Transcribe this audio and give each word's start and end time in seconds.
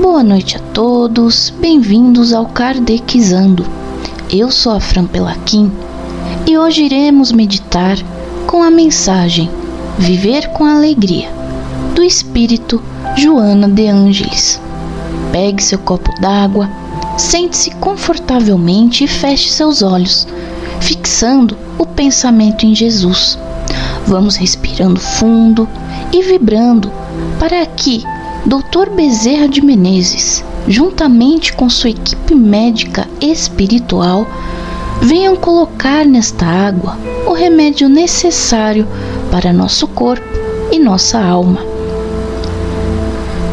Boa 0.00 0.22
noite 0.22 0.56
a 0.56 0.60
todos, 0.72 1.50
bem-vindos 1.60 2.32
ao 2.32 2.46
Kardecizando. 2.46 3.64
Eu 4.30 4.50
sou 4.50 4.72
a 4.72 4.80
Fran 4.80 5.06
Pelaquim 5.06 5.70
e 6.46 6.56
hoje 6.56 6.84
iremos 6.84 7.32
meditar 7.32 7.96
com 8.46 8.62
a 8.62 8.70
mensagem 8.70 9.50
Viver 9.98 10.48
com 10.52 10.64
Alegria, 10.64 11.30
do 11.94 12.02
Espírito 12.02 12.82
Joana 13.16 13.68
de 13.68 13.88
Ângeles. 13.88 14.60
Pegue 15.32 15.62
seu 15.62 15.78
copo 15.78 16.10
d'água, 16.20 16.68
sente-se 17.16 17.70
confortavelmente 17.76 19.04
e 19.04 19.06
feche 19.08 19.50
seus 19.50 19.82
olhos, 19.82 20.26
fixando 20.80 21.56
o 21.78 21.86
pensamento 21.86 22.64
em 22.64 22.74
Jesus. 22.74 23.38
Vamos 24.06 24.36
respirando 24.36 25.00
fundo 25.00 25.68
e 26.12 26.22
vibrando 26.22 26.90
para 27.38 27.64
que 27.66 28.04
Dr. 28.44 28.90
Bezerra 28.94 29.48
de 29.48 29.60
Menezes, 29.60 30.44
juntamente 30.68 31.52
com 31.52 31.68
sua 31.68 31.90
equipe 31.90 32.34
médica 32.34 33.08
espiritual, 33.20 34.26
venham 35.00 35.36
colocar 35.36 36.06
nesta 36.06 36.46
água 36.46 36.96
o 37.26 37.32
remédio 37.32 37.88
necessário 37.88 38.86
para 39.30 39.52
nosso 39.52 39.88
corpo 39.88 40.26
e 40.70 40.78
nossa 40.78 41.20
alma. 41.20 41.60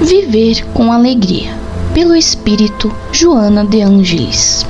Viver 0.00 0.64
com 0.74 0.92
alegria, 0.92 1.52
pelo 2.00 2.16
Espírito 2.16 2.90
Joana 3.12 3.62
de 3.62 3.82
Ângeles. 3.82 4.64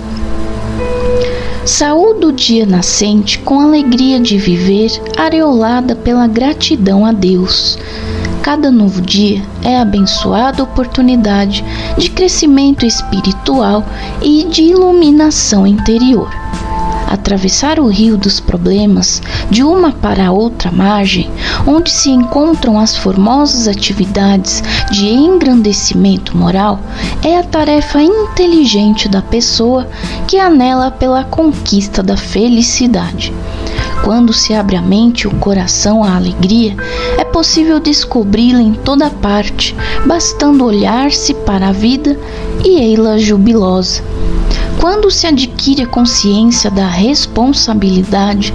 Saúdo 1.64 2.31
o 2.31 2.33
dia 2.33 2.67
nascente 2.67 3.39
com 3.39 3.61
alegria 3.61 4.19
de 4.19 4.36
viver, 4.36 4.91
areolada 5.17 5.95
pela 5.95 6.27
gratidão 6.27 7.06
a 7.06 7.12
Deus 7.12 7.78
Cada 8.42 8.69
novo 8.69 9.01
dia 9.01 9.42
é 9.62 9.78
abençoada 9.78 10.62
oportunidade 10.64 11.64
de 11.97 12.11
crescimento 12.11 12.84
espiritual 12.84 13.84
e 14.20 14.45
de 14.45 14.62
iluminação 14.62 15.64
interior. 15.64 16.28
Atravessar 17.11 17.80
o 17.80 17.89
rio 17.89 18.16
dos 18.16 18.39
problemas 18.39 19.20
de 19.50 19.64
uma 19.64 19.91
para 19.91 20.28
a 20.28 20.33
outra 20.33 20.70
margem, 20.70 21.28
onde 21.67 21.91
se 21.91 22.08
encontram 22.08 22.78
as 22.78 22.97
formosas 22.97 23.67
atividades 23.67 24.62
de 24.92 25.08
engrandecimento 25.08 26.36
moral, 26.36 26.78
é 27.25 27.36
a 27.36 27.42
tarefa 27.42 28.00
inteligente 28.00 29.08
da 29.08 29.20
pessoa 29.20 29.89
que 30.28 30.39
anela 30.39 30.92
pela 30.92 31.25
conquista 31.25 32.00
da 32.00 32.17
felicidade. 32.17 33.34
Quando 34.05 34.33
se 34.33 34.55
abre 34.55 34.77
a 34.77 34.83
mente 34.83 35.22
e 35.22 35.27
o 35.27 35.34
coração 35.36 36.02
à 36.02 36.14
alegria, 36.14 36.77
é 37.19 37.24
possível 37.24 37.78
descobri-la 37.80 38.62
em 38.62 38.72
toda 38.72 39.11
parte, 39.11 39.77
bastando 40.06 40.64
olhar-se 40.64 41.34
para 41.34 41.69
a 41.69 41.72
vida 41.72 42.19
e 42.64 42.78
ei-la 42.78 43.19
jubilosa. 43.19 44.02
Quando 44.81 45.11
se 45.11 45.27
adquire 45.27 45.83
a 45.83 45.86
consciência 45.86 46.70
da 46.70 46.86
responsabilidade, 46.86 48.50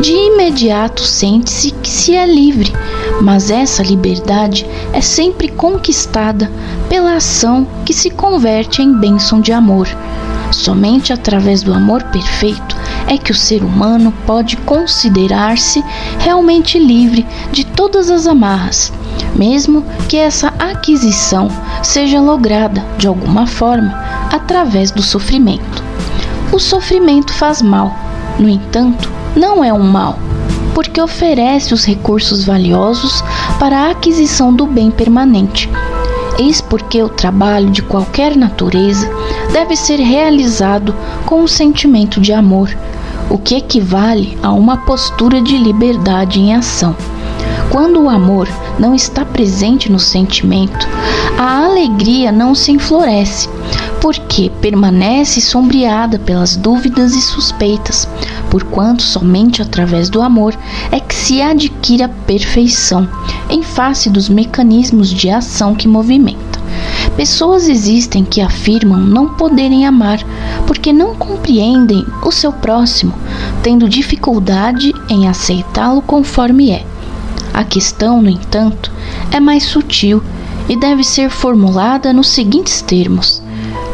de 0.00 0.10
imediato 0.10 1.02
sente-se 1.02 1.70
que 1.70 1.90
se 1.90 2.16
é 2.16 2.24
livre, 2.26 2.72
mas 3.20 3.50
essa 3.50 3.82
liberdade 3.82 4.66
é 4.94 5.02
sempre 5.02 5.48
conquistada 5.48 6.50
pela 6.88 7.16
ação 7.16 7.66
que 7.84 7.92
se 7.92 8.08
converte 8.08 8.80
em 8.80 8.98
bênção 8.98 9.38
de 9.38 9.52
amor. 9.52 9.86
Somente 10.50 11.12
através 11.12 11.62
do 11.62 11.74
amor 11.74 12.04
perfeito 12.04 12.74
é 13.06 13.18
que 13.18 13.30
o 13.30 13.34
ser 13.34 13.62
humano 13.62 14.14
pode 14.24 14.56
considerar-se 14.56 15.84
realmente 16.18 16.78
livre 16.78 17.26
de 17.52 17.66
todas 17.66 18.08
as 18.08 18.26
amarras, 18.26 18.90
mesmo 19.34 19.84
que 20.08 20.16
essa 20.16 20.48
aquisição 20.58 21.50
seja 21.82 22.18
lograda 22.18 22.82
de 22.96 23.06
alguma 23.06 23.46
forma 23.46 24.05
através 24.32 24.90
do 24.90 25.02
sofrimento. 25.02 25.84
O 26.52 26.58
sofrimento 26.58 27.32
faz 27.34 27.60
mal, 27.60 27.94
no 28.38 28.48
entanto, 28.48 29.10
não 29.34 29.62
é 29.62 29.72
um 29.72 29.82
mal, 29.82 30.18
porque 30.74 31.00
oferece 31.00 31.74
os 31.74 31.84
recursos 31.84 32.44
valiosos 32.44 33.22
para 33.58 33.78
a 33.78 33.90
aquisição 33.90 34.52
do 34.52 34.66
bem 34.66 34.90
permanente. 34.90 35.70
Eis 36.38 36.60
porque 36.60 37.02
o 37.02 37.08
trabalho 37.08 37.70
de 37.70 37.82
qualquer 37.82 38.36
natureza 38.36 39.10
deve 39.52 39.74
ser 39.74 39.98
realizado 39.98 40.94
com 41.24 41.42
um 41.42 41.46
sentimento 41.46 42.20
de 42.20 42.32
amor, 42.32 42.76
o 43.30 43.38
que 43.38 43.56
equivale 43.56 44.36
a 44.42 44.52
uma 44.52 44.76
postura 44.78 45.40
de 45.40 45.56
liberdade 45.56 46.38
em 46.38 46.54
ação. 46.54 46.94
Quando 47.70 48.02
o 48.02 48.08
amor 48.08 48.48
não 48.78 48.94
está 48.94 49.24
presente 49.24 49.90
no 49.90 49.98
sentimento, 49.98 50.86
a 51.38 51.64
alegria 51.64 52.30
não 52.30 52.54
se 52.54 52.70
enfloresce, 52.70 53.48
porque 54.00 54.50
permanece 54.60 55.40
sombreada 55.40 56.18
pelas 56.18 56.56
dúvidas 56.56 57.14
e 57.14 57.20
suspeitas, 57.20 58.08
porquanto 58.50 59.02
somente 59.02 59.62
através 59.62 60.08
do 60.08 60.22
amor 60.22 60.56
é 60.90 61.00
que 61.00 61.14
se 61.14 61.40
adquire 61.42 62.02
a 62.02 62.08
perfeição, 62.08 63.08
em 63.48 63.62
face 63.62 64.08
dos 64.10 64.28
mecanismos 64.28 65.10
de 65.10 65.30
ação 65.30 65.74
que 65.74 65.88
movimenta. 65.88 66.56
Pessoas 67.16 67.68
existem 67.68 68.24
que 68.24 68.40
afirmam 68.40 69.00
não 69.00 69.28
poderem 69.30 69.86
amar 69.86 70.18
porque 70.66 70.92
não 70.92 71.14
compreendem 71.14 72.04
o 72.22 72.30
seu 72.30 72.52
próximo, 72.52 73.14
tendo 73.62 73.88
dificuldade 73.88 74.92
em 75.08 75.26
aceitá-lo 75.26 76.02
conforme 76.02 76.70
é. 76.70 76.84
A 77.54 77.64
questão, 77.64 78.20
no 78.20 78.28
entanto, 78.28 78.92
é 79.30 79.40
mais 79.40 79.64
sutil 79.64 80.22
e 80.68 80.76
deve 80.76 81.02
ser 81.02 81.30
formulada 81.30 82.12
nos 82.12 82.28
seguintes 82.28 82.82
termos: 82.82 83.42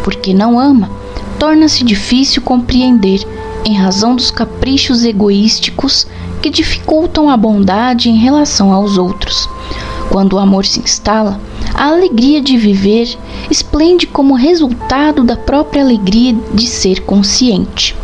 porque 0.03 0.35
não 0.35 0.59
ama, 0.59 0.91
torna-se 1.39 1.85
difícil 1.85 2.43
compreender 2.43 3.27
em 3.65 3.75
razão 3.75 4.17
dos 4.17 4.31
caprichos 4.31 5.05
egoísticos 5.05 6.07
que 6.41 6.51
dificultam 6.51 7.31
a 7.31 7.37
bondade 7.37 8.11
em 8.11 8.17
relação 8.17 8.73
aos 8.73 8.99
outros. 8.99 9.49
Quando 10.11 10.35
o 10.35 10.39
amor 10.39 10.67
se 10.67 10.81
instala, 10.81 11.41
a 11.75 11.87
alegria 11.87 12.41
de 12.41 12.57
viver 12.57 13.17
esplende 13.51 14.07
como 14.07 14.35
resultado 14.35 15.25
da 15.25 15.37
própria 15.37 15.83
alegria 15.83 16.37
de 16.53 16.67
ser 16.67 17.01
consciente. 17.03 17.97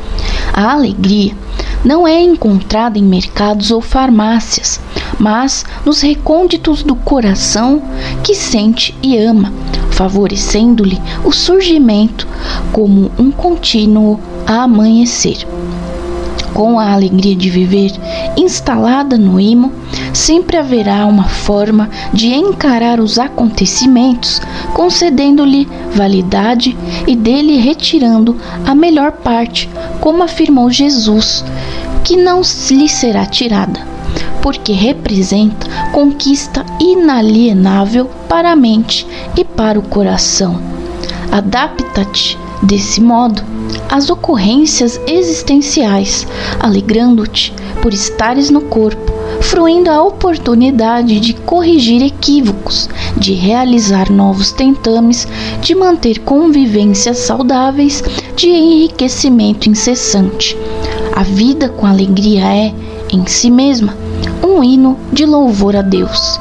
A 0.53 0.73
alegria 0.73 1.37
não 1.85 2.07
é 2.07 2.21
encontrada 2.21 2.99
em 2.99 3.03
mercados 3.03 3.71
ou 3.71 3.81
farmácias, 3.81 4.81
mas 5.19 5.65
nos 5.85 6.01
recônditos 6.01 6.83
do 6.83 6.95
coração 6.95 7.83
que 8.23 8.35
sente 8.35 8.97
e 9.03 9.17
ama, 9.17 9.53
favorecendo-lhe 9.99 10.97
o 11.25 11.33
surgimento 11.33 12.29
como 12.71 13.11
um 13.19 13.33
contínuo 13.33 14.21
amanhecer. 14.47 15.45
Com 16.55 16.79
a 16.79 16.93
alegria 16.93 17.35
de 17.35 17.51
viver 17.51 17.91
instalada 18.37 19.19
no 19.19 19.41
imo, 19.41 19.73
sempre 20.15 20.57
haverá 20.57 21.05
uma 21.05 21.25
forma 21.25 21.91
de 22.13 22.29
encarar 22.29 23.01
os 23.01 23.19
acontecimentos, 23.19 24.41
concedendo-lhe 24.73 25.69
validade 25.93 26.77
e 27.05 27.17
dele 27.17 27.57
retirando 27.57 28.37
a 28.65 28.77
melhor 28.77 29.11
parte, 29.11 29.69
como 30.01 30.23
afirmou 30.23 30.71
Jesus, 30.71 31.45
que 32.05 32.17
não 32.17 32.43
lhe 32.71 32.89
será 32.89 33.27
tirada, 33.27 33.81
porque 34.43 34.73
representa 34.73 35.67
conquista 35.93 36.65
inalienável 36.81 38.07
para 38.29 38.53
a 38.53 38.57
mente 38.57 39.07
e 39.37 39.45
para 39.45 39.79
o 39.79 39.83
coração. 39.83 40.61
Adapta-te 41.31 42.39
desse 42.63 43.01
modo 43.01 43.43
às 43.91 44.11
ocorrências 44.11 45.01
existenciais, 45.07 46.27
alegrando-te 46.59 47.53
por 47.83 47.93
estares 47.93 48.51
no 48.51 48.63
corpo 48.63 49.19
fruindo 49.41 49.91
a 49.91 50.03
oportunidade 50.03 51.21
de 51.21 51.33
corrigir 51.33 52.03
equívocos, 52.03 52.89
de 53.17 53.35
realizar 53.35 54.11
novos 54.11 54.53
tentames, 54.53 55.27
de 55.61 55.75
manter 55.75 56.21
convivências 56.21 57.19
saudáveis, 57.19 58.03
de 58.37 58.49
enriquecimento 58.49 59.69
incessante. 59.69 60.57
A 61.15 61.23
vida 61.23 61.69
com 61.69 61.87
alegria 61.87 62.45
é, 62.45 62.75
em 63.11 63.27
si 63.27 63.51
mesma, 63.51 63.97
um 64.59 64.65
hino 64.65 64.99
de 65.13 65.25
louvor 65.25 65.77
a 65.77 65.83
Deus. 65.83 66.41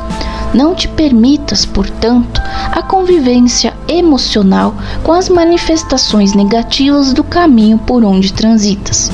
Não 0.53 0.73
te 0.73 0.87
permitas, 0.87 1.65
portanto, 1.65 2.41
a 2.71 2.81
convivência 2.81 3.73
emocional 3.87 4.73
com 5.03 5.11
as 5.13 5.29
manifestações 5.29 6.33
negativas 6.33 7.13
do 7.13 7.23
caminho 7.23 7.77
por 7.77 8.03
onde 8.03 8.33
transitas. 8.33 9.11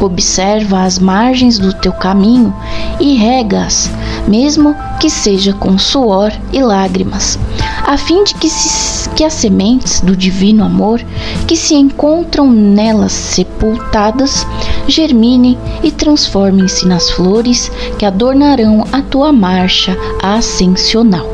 Observa 0.00 0.82
as 0.82 0.98
margens 0.98 1.56
do 1.58 1.72
teu 1.72 1.92
caminho 1.92 2.52
e 2.98 3.14
rega-as, 3.14 3.88
mesmo 4.26 4.74
que 4.98 5.08
seja 5.08 5.52
com 5.52 5.78
suor 5.78 6.32
e 6.52 6.60
lágrimas, 6.60 7.38
a 7.86 7.96
fim 7.96 8.24
de 8.24 8.34
que, 8.34 8.50
se, 8.50 9.08
que 9.10 9.22
as 9.22 9.34
sementes 9.34 10.00
do 10.00 10.16
divino 10.16 10.64
amor 10.64 11.00
que 11.46 11.56
se 11.56 11.74
encontram 11.74 12.50
nelas 12.50 13.12
sepultadas 13.12 14.44
germinem 14.86 15.58
e 15.82 15.90
transformem-se 15.90 16.86
nas 16.86 17.10
flores 17.10 17.70
que 17.98 18.04
adornarão 18.04 18.84
a 18.92 19.00
tua 19.02 19.32
marcha 19.32 19.96
ascensional. 20.22 21.26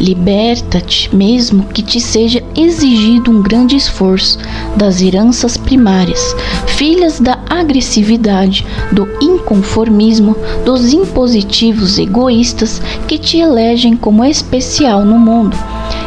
Liberta-te, 0.00 1.14
mesmo 1.14 1.64
que 1.64 1.82
te 1.82 2.00
seja 2.00 2.42
exigido 2.56 3.30
um 3.30 3.42
grande 3.42 3.76
esforço 3.76 4.38
das 4.74 5.02
heranças 5.02 5.58
primárias, 5.58 6.34
filhas 6.68 7.20
da 7.20 7.38
agressividade, 7.50 8.66
do 8.90 9.06
inconformismo, 9.20 10.34
dos 10.64 10.94
impositivos 10.94 11.98
egoístas 11.98 12.80
que 13.06 13.18
te 13.18 13.36
elegem 13.36 13.94
como 13.94 14.24
especial 14.24 15.04
no 15.04 15.18
mundo. 15.18 15.54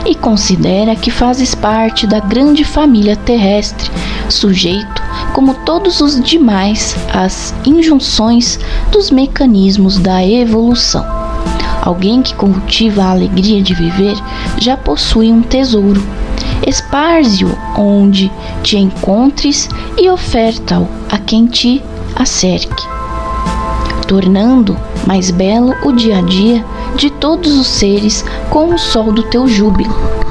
E 0.07 0.15
considera 0.15 0.95
que 0.95 1.11
fazes 1.11 1.53
parte 1.53 2.07
da 2.07 2.19
grande 2.19 2.63
família 2.63 3.15
terrestre, 3.15 3.91
sujeito, 4.27 5.03
como 5.33 5.55
todos 5.65 5.99
os 5.99 6.21
demais, 6.21 6.95
às 7.11 7.53
injunções 7.65 8.59
dos 8.91 9.09
mecanismos 9.09 9.97
da 9.97 10.25
evolução. 10.25 11.03
Alguém 11.81 12.21
que 12.21 12.33
cultiva 12.35 13.03
a 13.03 13.11
alegria 13.11 13.61
de 13.61 13.73
viver 13.73 14.15
já 14.57 14.77
possui 14.77 15.31
um 15.31 15.41
tesouro. 15.41 16.01
Esparze-o 16.65 17.57
onde 17.77 18.31
te 18.61 18.77
encontres 18.77 19.67
e 19.97 20.09
oferta-o 20.09 20.87
a 21.11 21.17
quem 21.17 21.45
te 21.45 21.83
acerque, 22.15 22.87
tornando 24.07 24.77
mais 25.05 25.29
belo 25.29 25.73
o 25.83 25.91
dia 25.91 26.19
a 26.19 26.21
dia 26.21 26.63
de 26.95 27.09
todos 27.09 27.57
os 27.57 27.67
seres 27.67 28.23
com 28.49 28.73
o 28.73 28.77
sol 28.77 29.11
do 29.11 29.23
teu 29.23 29.47
júbilo. 29.47 30.22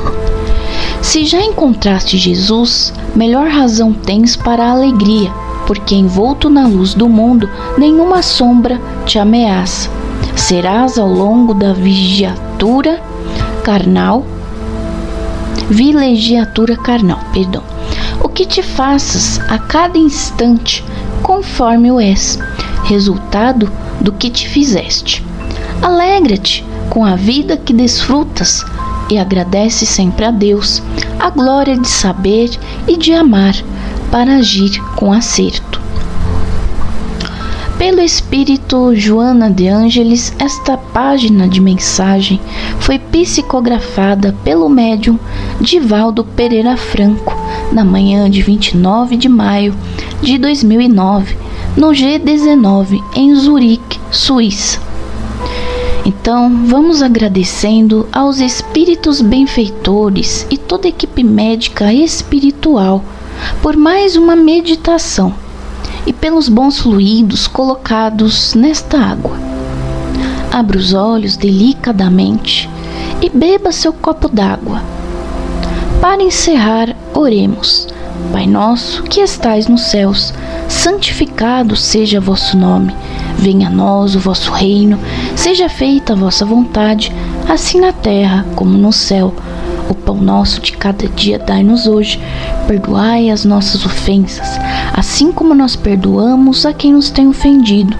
Se 1.02 1.26
já 1.26 1.42
encontraste 1.42 2.16
Jesus, 2.16 2.94
melhor 3.14 3.48
razão 3.48 3.92
tens 3.92 4.36
para 4.36 4.64
a 4.64 4.70
alegria, 4.70 5.30
porque 5.66 5.94
envolto 5.94 6.48
na 6.48 6.66
luz 6.66 6.94
do 6.94 7.08
mundo, 7.08 7.50
nenhuma 7.76 8.22
sombra 8.22 8.80
te 9.04 9.18
ameaça 9.18 9.90
serás 10.36 10.98
ao 10.98 11.08
longo 11.08 11.54
da 11.54 11.72
vigiatura 11.72 13.00
carnal, 13.62 14.26
vilegiatura 15.70 16.76
carnal, 16.76 17.20
perdão, 17.32 17.62
o 18.22 18.28
que 18.28 18.44
te 18.44 18.62
faças 18.62 19.40
a 19.48 19.58
cada 19.58 19.96
instante 19.96 20.84
conforme 21.22 21.92
o 21.92 22.00
és, 22.00 22.38
resultado 22.84 23.70
do 24.00 24.12
que 24.12 24.30
te 24.30 24.48
fizeste. 24.48 25.24
Alegra-te 25.80 26.64
com 26.90 27.04
a 27.04 27.14
vida 27.16 27.56
que 27.56 27.72
desfrutas 27.72 28.64
e 29.10 29.18
agradece 29.18 29.86
sempre 29.86 30.24
a 30.24 30.30
Deus 30.30 30.82
a 31.18 31.30
glória 31.30 31.76
de 31.76 31.88
saber 31.88 32.50
e 32.86 32.96
de 32.96 33.12
amar 33.12 33.54
para 34.10 34.36
agir 34.36 34.82
com 34.96 35.12
acerto. 35.12 35.80
Pelo 37.78 38.00
espírito 38.00 38.94
Joana 38.94 39.50
de 39.50 39.66
Ângeles, 39.66 40.32
esta 40.38 40.76
página 40.76 41.48
de 41.48 41.60
mensagem 41.60 42.40
foi 42.78 42.98
psicografada 42.98 44.36
pelo 44.44 44.68
médium 44.68 45.18
Divaldo 45.60 46.24
Pereira 46.24 46.76
Franco 46.76 47.36
na 47.72 47.84
manhã 47.84 48.30
de 48.30 48.40
29 48.40 49.16
de 49.16 49.28
maio 49.28 49.74
de 50.22 50.38
2009, 50.38 51.36
no 51.76 51.88
G19 51.88 53.02
em 53.16 53.34
Zurique, 53.34 53.98
Suíça. 54.10 54.91
Então, 56.04 56.66
vamos 56.66 57.00
agradecendo 57.00 58.08
aos 58.12 58.40
espíritos 58.40 59.20
benfeitores 59.20 60.46
e 60.50 60.58
toda 60.58 60.88
a 60.88 60.90
equipe 60.90 61.22
médica 61.22 61.92
espiritual 61.92 63.04
por 63.62 63.76
mais 63.76 64.16
uma 64.16 64.34
meditação 64.34 65.32
e 66.04 66.12
pelos 66.12 66.48
bons 66.48 66.80
fluidos 66.80 67.46
colocados 67.46 68.54
nesta 68.54 68.98
água. 68.98 69.36
Abra 70.50 70.76
os 70.76 70.92
olhos 70.92 71.36
delicadamente 71.36 72.68
e 73.20 73.30
beba 73.30 73.70
seu 73.70 73.92
copo 73.92 74.28
d'água. 74.28 74.82
Para 76.00 76.22
encerrar, 76.22 76.96
oremos. 77.14 77.86
Pai 78.32 78.46
nosso 78.46 79.02
que 79.04 79.20
estais 79.20 79.68
nos 79.68 79.82
céus, 79.82 80.34
santificado 80.68 81.76
seja 81.76 82.20
vosso 82.20 82.56
nome. 82.56 82.92
Venha 83.38 83.68
a 83.68 83.70
nós 83.70 84.14
o 84.14 84.20
vosso 84.20 84.50
reino, 84.52 84.98
seja 85.34 85.68
feita 85.68 86.12
a 86.12 86.16
vossa 86.16 86.44
vontade, 86.44 87.12
assim 87.48 87.80
na 87.80 87.92
terra 87.92 88.46
como 88.54 88.76
no 88.76 88.92
céu. 88.92 89.34
O 89.88 89.94
pão 89.94 90.16
nosso 90.16 90.60
de 90.60 90.72
cada 90.72 91.08
dia 91.08 91.38
dai-nos 91.38 91.86
hoje. 91.86 92.20
Perdoai 92.66 93.30
as 93.30 93.44
nossas 93.44 93.84
ofensas, 93.84 94.48
assim 94.94 95.32
como 95.32 95.54
nós 95.54 95.76
perdoamos 95.76 96.64
a 96.64 96.72
quem 96.72 96.92
nos 96.92 97.10
tem 97.10 97.26
ofendido. 97.28 97.96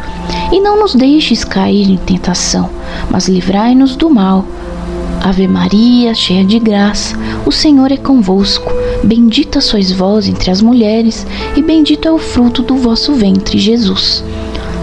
E 0.53 0.61
não 0.61 0.81
nos 0.81 0.95
deixes 0.95 1.45
cair 1.45 1.91
em 1.91 1.97
tentação, 1.97 2.71
mas 3.11 3.29
livrai-nos 3.29 3.97
do 3.97 4.09
mal. 4.09 4.45
Ave 5.23 5.47
Maria, 5.47 6.15
cheia 6.15 6.45
de 6.45 6.59
graça, 6.59 7.17
o 7.47 7.53
Senhor 7.53 7.93
é 7.93 7.97
convosco. 7.97 8.73
Bendita 9.05 9.61
sois 9.61 9.93
vós 9.93 10.27
entre 10.27 10.51
as 10.51 10.61
mulheres, 10.61 11.27
e 11.57 11.63
bendito 11.63 12.09
é 12.09 12.11
o 12.11 12.19
fruto 12.19 12.63
do 12.63 12.77
vosso 12.77 13.13
ventre, 13.15 13.59
Jesus. 13.59 14.25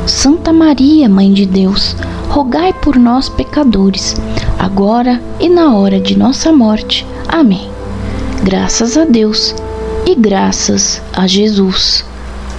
Santa 0.05 0.51
Maria, 0.51 1.07
Mãe 1.07 1.31
de 1.31 1.45
Deus, 1.45 1.95
rogai 2.29 2.73
por 2.73 2.97
nós, 2.97 3.29
pecadores, 3.29 4.15
agora 4.57 5.21
e 5.39 5.49
na 5.49 5.75
hora 5.75 5.99
de 5.99 6.17
nossa 6.17 6.51
morte. 6.51 7.05
Amém. 7.27 7.69
Graças 8.43 8.97
a 8.97 9.05
Deus 9.05 9.55
e 10.05 10.15
graças 10.15 11.01
a 11.13 11.27
Jesus. 11.27 12.08